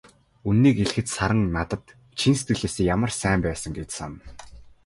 [0.47, 1.83] Үнэнийг хэлэхэд, Саран надад
[2.19, 4.25] чин сэтгэлээсээ ямар сайн байсан гэж санана.